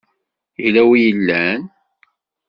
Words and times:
Yella 0.63 0.81
wi 0.89 0.93
i 1.01 1.03
yellan?. 1.05 1.61